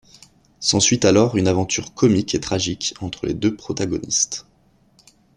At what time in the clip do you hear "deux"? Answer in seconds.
3.35-3.55